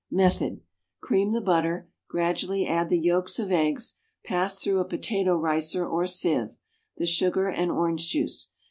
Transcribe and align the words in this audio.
Method. 0.09 0.61
Cream 0.99 1.31
the 1.31 1.39
butter, 1.41 1.87
gradually 2.07 2.65
add 2.65 2.89
the 2.89 2.97
yolks 2.97 3.37
of 3.37 3.51
eggs, 3.51 3.97
passed 4.25 4.63
through 4.63 4.79
a 4.79 4.83
potato 4.85 5.37
ricer 5.37 5.87
or 5.87 6.07
sieve, 6.07 6.57
the 6.97 7.05
sugar 7.05 7.49
and 7.49 7.69
orange 7.69 8.09
juice. 8.09 8.49